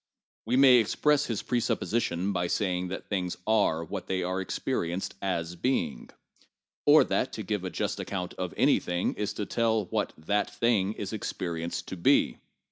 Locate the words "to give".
7.33-7.63